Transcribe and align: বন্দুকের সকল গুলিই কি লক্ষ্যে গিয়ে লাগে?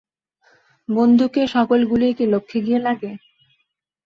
বন্দুকের 0.89 1.47
সকল 1.47 1.79
গুলিই 1.89 2.13
কি 2.17 2.25
লক্ষ্যে 2.25 2.59
গিয়ে 2.65 2.79
লাগে? 2.79 3.11